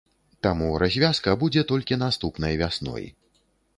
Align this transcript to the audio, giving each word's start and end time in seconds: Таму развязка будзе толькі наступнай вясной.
Таму 0.45 0.69
развязка 0.83 1.35
будзе 1.43 1.65
толькі 1.73 1.99
наступнай 2.07 2.59
вясной. 2.63 3.05